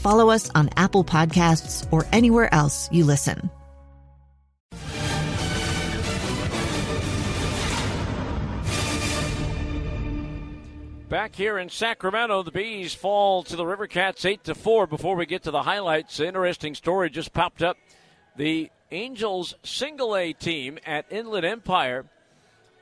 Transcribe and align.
follow 0.00 0.30
us 0.30 0.50
on 0.54 0.70
Apple 0.76 1.04
Podcasts, 1.04 1.86
or 1.92 2.06
anywhere 2.12 2.52
else 2.52 2.88
you 2.90 3.04
listen. 3.04 3.50
Back 11.10 11.34
here 11.34 11.58
in 11.58 11.68
Sacramento, 11.68 12.44
the 12.44 12.52
Bees 12.52 12.94
fall 12.94 13.42
to 13.42 13.56
the 13.56 13.66
River 13.66 13.88
Cats 13.88 14.24
8 14.24 14.44
to 14.44 14.54
4. 14.54 14.86
Before 14.86 15.16
we 15.16 15.26
get 15.26 15.42
to 15.42 15.50
the 15.50 15.64
highlights, 15.64 16.20
interesting 16.20 16.76
story 16.76 17.10
just 17.10 17.32
popped 17.32 17.62
up. 17.62 17.76
The 18.36 18.70
Angels 18.92 19.56
single 19.64 20.16
A 20.16 20.32
team 20.32 20.78
at 20.86 21.06
Inland 21.10 21.44
Empire 21.44 22.06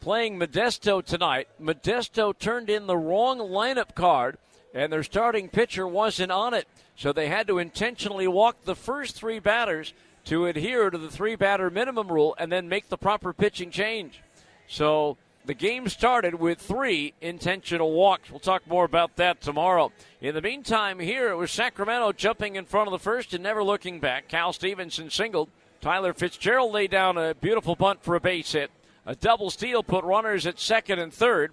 playing 0.00 0.40
Modesto 0.40 1.04
tonight. 1.04 1.46
Modesto 1.62 2.36
turned 2.36 2.68
in 2.68 2.88
the 2.88 2.96
wrong 2.96 3.38
lineup 3.38 3.94
card, 3.94 4.38
and 4.76 4.92
their 4.92 5.02
starting 5.02 5.48
pitcher 5.48 5.88
wasn't 5.88 6.30
on 6.30 6.52
it. 6.52 6.68
So 6.96 7.12
they 7.12 7.28
had 7.28 7.46
to 7.46 7.58
intentionally 7.58 8.28
walk 8.28 8.64
the 8.64 8.76
first 8.76 9.16
three 9.16 9.38
batters 9.38 9.94
to 10.26 10.46
adhere 10.46 10.90
to 10.90 10.98
the 10.98 11.10
three 11.10 11.34
batter 11.34 11.70
minimum 11.70 12.08
rule 12.08 12.36
and 12.38 12.52
then 12.52 12.68
make 12.68 12.90
the 12.90 12.98
proper 12.98 13.32
pitching 13.32 13.70
change. 13.70 14.20
So 14.68 15.16
the 15.46 15.54
game 15.54 15.88
started 15.88 16.34
with 16.34 16.58
three 16.58 17.14
intentional 17.22 17.92
walks. 17.92 18.30
We'll 18.30 18.38
talk 18.38 18.66
more 18.66 18.84
about 18.84 19.16
that 19.16 19.40
tomorrow. 19.40 19.92
In 20.20 20.34
the 20.34 20.42
meantime, 20.42 20.98
here 20.98 21.30
it 21.30 21.36
was 21.36 21.50
Sacramento 21.50 22.12
jumping 22.12 22.56
in 22.56 22.66
front 22.66 22.88
of 22.88 22.92
the 22.92 22.98
first 22.98 23.32
and 23.32 23.42
never 23.42 23.64
looking 23.64 23.98
back. 23.98 24.28
Cal 24.28 24.52
Stevenson 24.52 25.08
singled. 25.08 25.48
Tyler 25.80 26.12
Fitzgerald 26.12 26.72
laid 26.72 26.90
down 26.90 27.16
a 27.16 27.34
beautiful 27.34 27.76
bunt 27.76 28.02
for 28.02 28.14
a 28.14 28.20
base 28.20 28.52
hit. 28.52 28.70
A 29.06 29.14
double 29.14 29.48
steal 29.48 29.82
put 29.82 30.04
runners 30.04 30.46
at 30.46 30.60
second 30.60 30.98
and 30.98 31.14
third. 31.14 31.52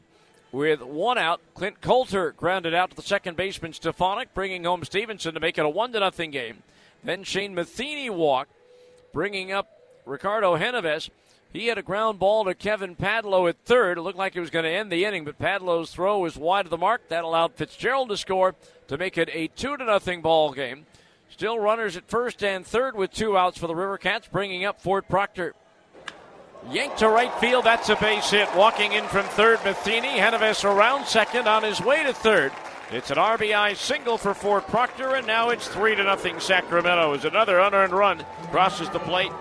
With 0.54 0.84
one 0.84 1.18
out, 1.18 1.42
Clint 1.56 1.82
Coulter 1.82 2.32
grounded 2.32 2.76
out 2.76 2.92
to 2.92 2.96
the 2.96 3.02
second 3.02 3.36
baseman 3.36 3.74
Stefanic, 3.74 4.36
bringing 4.36 4.66
home 4.66 4.84
Stevenson 4.84 5.34
to 5.34 5.40
make 5.40 5.58
it 5.58 5.66
a 5.66 5.70
one 5.70 5.92
to 5.94 6.00
nothing 6.00 6.30
game. 6.30 6.62
Then 7.04 7.24
Shane 7.24 7.56
Matheny 7.56 8.12
walked, 8.12 8.52
bringing 9.14 9.52
up 9.52 9.68
Ricardo 10.06 10.56
Genovese. 10.56 11.10
He 11.52 11.68
had 11.68 11.80
a 11.80 11.84
ground 11.84 12.20
ball 12.20 12.46
to 12.46 12.54
Kevin 12.54 12.96
Padlo 12.96 13.50
at 13.50 13.58
third. 13.66 13.98
It 13.98 14.02
looked 14.02 14.20
like 14.20 14.36
it 14.36 14.42
was 14.42 14.52
going 14.52 14.66
to 14.66 14.72
end 14.72 14.92
the 14.92 15.06
inning, 15.06 15.26
but 15.26 15.40
Padlo's 15.40 15.92
throw 15.92 16.20
was 16.20 16.38
wide 16.38 16.66
of 16.66 16.72
the 16.72 16.78
mark. 16.78 17.10
That 17.10 17.24
allowed 17.24 17.56
Fitzgerald 17.56 18.10
to 18.10 18.18
score 18.18 18.54
to 18.90 18.98
make 19.00 19.18
it 19.18 19.30
a 19.34 19.48
two 19.48 19.76
to 19.76 19.84
nothing 19.84 20.22
ball 20.22 20.52
game. 20.52 20.86
Still 21.30 21.58
runners 21.58 21.98
at 21.98 22.08
first 22.08 22.44
and 22.44 22.64
third 22.64 22.96
with 22.96 23.12
two 23.12 23.36
outs 23.36 23.58
for 23.58 23.66
the 23.66 23.76
River 23.76 23.98
Cats, 23.98 24.28
bringing 24.32 24.66
up 24.66 24.80
Ford 24.80 25.08
Proctor. 25.10 25.56
Yanked 26.72 27.00
to 27.00 27.10
right 27.10 27.34
field. 27.40 27.66
That's 27.66 27.90
a 27.90 27.96
base 27.96 28.30
hit. 28.30 28.54
Walking 28.56 28.94
in 28.94 29.04
from 29.06 29.26
third, 29.26 29.60
Matheny. 29.66 30.18
Genovese 30.18 30.64
around 30.64 31.06
second 31.06 31.48
on 31.48 31.64
his 31.64 31.82
way 31.82 32.04
to 32.04 32.14
third. 32.14 32.52
It's 32.92 33.12
an 33.12 33.18
RBI 33.18 33.76
single 33.76 34.18
for 34.18 34.34
Ford 34.34 34.64
Proctor, 34.68 35.16
and 35.16 35.26
now 35.26 35.50
it's 35.50 35.68
three 35.68 35.96
to 35.96 36.04
nothing. 36.04 36.40
Sacramento 36.40 37.14
as 37.14 37.26
another 37.26 37.60
unearned 37.60 37.94
run 37.94 38.26
crosses 38.52 38.90
the 38.90 39.00
plate. 39.00 39.32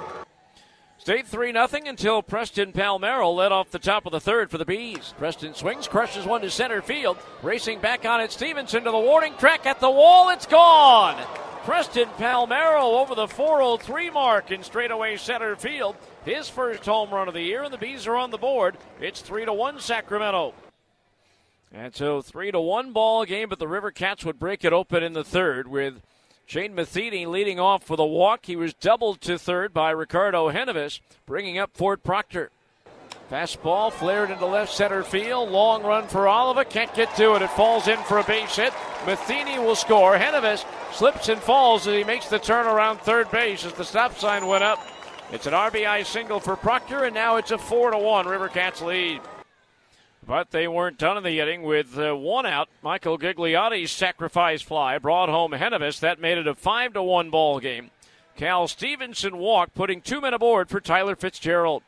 Stayed 0.98 1.26
3 1.26 1.52
0 1.52 1.66
until 1.86 2.22
Preston 2.22 2.72
Palmeiro 2.72 3.34
led 3.34 3.50
off 3.50 3.72
the 3.72 3.80
top 3.80 4.06
of 4.06 4.12
the 4.12 4.20
third 4.20 4.52
for 4.52 4.58
the 4.58 4.64
Bees. 4.64 5.14
Preston 5.18 5.52
swings, 5.52 5.88
crushes 5.88 6.26
one 6.26 6.42
to 6.42 6.50
center 6.50 6.80
field. 6.80 7.18
Racing 7.42 7.80
back 7.80 8.04
on 8.04 8.20
it, 8.20 8.30
Stevenson 8.30 8.84
to 8.84 8.90
the 8.92 8.98
warning 8.98 9.34
track 9.36 9.66
at 9.66 9.80
the 9.80 9.90
wall. 9.90 10.30
It's 10.30 10.46
gone! 10.46 11.20
Preston 11.64 12.08
Palmeiro 12.18 13.00
over 13.00 13.14
the 13.14 13.28
403 13.28 14.10
mark 14.10 14.50
in 14.50 14.64
straightaway 14.64 15.16
center 15.16 15.54
field. 15.54 15.94
His 16.24 16.48
first 16.48 16.84
home 16.84 17.10
run 17.10 17.28
of 17.28 17.34
the 17.34 17.42
year, 17.42 17.62
and 17.62 17.72
the 17.72 17.78
Bees 17.78 18.08
are 18.08 18.16
on 18.16 18.32
the 18.32 18.38
board. 18.38 18.76
It's 19.00 19.20
3 19.20 19.44
to 19.44 19.52
1 19.52 19.78
Sacramento. 19.78 20.54
And 21.72 21.94
so 21.94 22.20
3 22.20 22.50
to 22.50 22.60
1 22.60 22.92
ball 22.92 23.24
game, 23.24 23.48
but 23.48 23.60
the 23.60 23.68
River 23.68 23.92
Cats 23.92 24.24
would 24.24 24.40
break 24.40 24.64
it 24.64 24.72
open 24.72 25.04
in 25.04 25.12
the 25.12 25.22
third 25.22 25.68
with 25.68 26.02
Shane 26.46 26.74
Matheny 26.74 27.26
leading 27.26 27.60
off 27.60 27.88
with 27.88 28.00
a 28.00 28.06
walk. 28.06 28.46
He 28.46 28.56
was 28.56 28.74
doubled 28.74 29.20
to 29.20 29.38
third 29.38 29.72
by 29.72 29.92
Ricardo 29.92 30.50
Genovese, 30.50 31.00
bringing 31.26 31.58
up 31.58 31.70
Ford 31.74 32.02
Proctor. 32.02 32.50
Fastball 33.32 33.90
flared 33.90 34.30
into 34.30 34.44
left 34.44 34.74
center 34.74 35.02
field. 35.02 35.48
Long 35.48 35.82
run 35.82 36.06
for 36.06 36.28
Oliva. 36.28 36.66
Can't 36.66 36.94
get 36.94 37.16
to 37.16 37.34
it. 37.34 37.40
It 37.40 37.48
falls 37.48 37.88
in 37.88 37.96
for 38.00 38.18
a 38.18 38.24
base 38.24 38.56
hit. 38.56 38.74
Matheny 39.06 39.58
will 39.58 39.74
score. 39.74 40.18
Genovese 40.18 40.66
slips 40.92 41.30
and 41.30 41.40
falls 41.40 41.86
as 41.86 41.94
he 41.94 42.04
makes 42.04 42.28
the 42.28 42.38
turn 42.38 42.66
around 42.66 43.00
third 43.00 43.30
base 43.30 43.64
as 43.64 43.72
the 43.72 43.86
stop 43.86 44.18
sign 44.18 44.46
went 44.46 44.62
up. 44.62 44.86
It's 45.32 45.46
an 45.46 45.54
RBI 45.54 46.04
single 46.04 46.40
for 46.40 46.56
Proctor, 46.56 47.04
and 47.04 47.14
now 47.14 47.36
it's 47.36 47.52
a 47.52 47.56
4 47.56 47.92
to 47.92 47.98
1 47.98 48.26
Rivercats 48.26 48.84
lead. 48.84 49.22
But 50.26 50.50
they 50.50 50.68
weren't 50.68 50.98
done 50.98 51.16
in 51.16 51.24
the 51.24 51.40
inning 51.40 51.62
with 51.62 51.98
uh, 51.98 52.14
one 52.14 52.44
out. 52.44 52.68
Michael 52.82 53.18
Gigliotti's 53.18 53.92
sacrifice 53.92 54.60
fly 54.60 54.98
brought 54.98 55.30
home 55.30 55.52
Genovese. 55.52 56.00
That 56.00 56.20
made 56.20 56.36
it 56.36 56.46
a 56.46 56.54
5 56.54 56.92
to 56.92 57.02
1 57.02 57.30
ball 57.30 57.60
game. 57.60 57.92
Cal 58.36 58.68
Stevenson 58.68 59.38
walked, 59.38 59.74
putting 59.74 60.02
two 60.02 60.20
men 60.20 60.34
aboard 60.34 60.68
for 60.68 60.80
Tyler 60.82 61.16
Fitzgerald. 61.16 61.82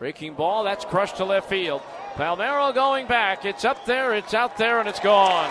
Breaking 0.00 0.32
ball, 0.32 0.64
that's 0.64 0.86
crushed 0.86 1.18
to 1.18 1.26
left 1.26 1.50
field. 1.50 1.82
Palmeiro 2.14 2.74
going 2.74 3.06
back. 3.06 3.44
It's 3.44 3.66
up 3.66 3.84
there, 3.84 4.14
it's 4.14 4.32
out 4.32 4.56
there, 4.56 4.80
and 4.80 4.88
it's 4.88 4.98
gone. 4.98 5.50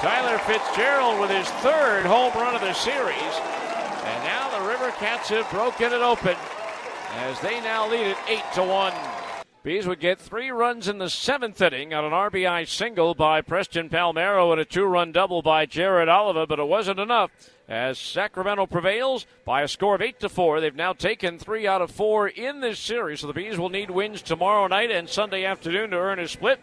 Tyler 0.00 0.36
Fitzgerald 0.40 1.18
with 1.18 1.30
his 1.30 1.48
third 1.62 2.04
home 2.04 2.34
run 2.34 2.54
of 2.54 2.60
the 2.60 2.74
series. 2.74 3.16
And 3.16 4.24
now 4.24 4.50
the 4.60 4.68
River 4.68 4.90
Cats 4.98 5.30
have 5.30 5.50
broken 5.50 5.94
it 5.94 6.02
open 6.02 6.36
as 7.20 7.40
they 7.40 7.58
now 7.62 7.90
lead 7.90 8.08
it 8.08 8.18
8 8.28 8.42
to 8.56 8.64
1. 8.64 8.92
Bees 9.64 9.86
would 9.86 10.00
get 10.00 10.18
three 10.18 10.50
runs 10.50 10.88
in 10.88 10.98
the 10.98 11.08
seventh 11.08 11.62
inning 11.62 11.94
on 11.94 12.04
an 12.04 12.10
RBI 12.10 12.66
single 12.66 13.14
by 13.14 13.40
Preston 13.42 13.88
Palmeiro 13.88 14.50
and 14.50 14.60
a 14.60 14.64
two 14.64 14.84
run 14.84 15.12
double 15.12 15.40
by 15.40 15.66
Jared 15.66 16.08
Oliva, 16.08 16.48
but 16.48 16.58
it 16.58 16.66
wasn't 16.66 16.98
enough 16.98 17.30
as 17.68 17.96
Sacramento 17.96 18.66
prevails 18.66 19.24
by 19.44 19.62
a 19.62 19.68
score 19.68 19.94
of 19.94 20.02
8 20.02 20.18
to 20.18 20.28
4. 20.28 20.60
They've 20.60 20.74
now 20.74 20.94
taken 20.94 21.38
three 21.38 21.64
out 21.64 21.80
of 21.80 21.92
four 21.92 22.26
in 22.26 22.58
this 22.58 22.80
series, 22.80 23.20
so 23.20 23.28
the 23.28 23.32
Bees 23.32 23.56
will 23.56 23.68
need 23.68 23.88
wins 23.88 24.20
tomorrow 24.20 24.66
night 24.66 24.90
and 24.90 25.08
Sunday 25.08 25.44
afternoon 25.44 25.90
to 25.90 25.96
earn 25.96 26.18
a 26.18 26.26
split. 26.26 26.58